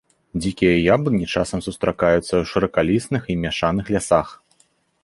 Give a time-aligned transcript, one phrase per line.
[0.43, 4.35] Дзікія яблыні часам сустракаюцца ў шыракалістых і мяшаных лясах.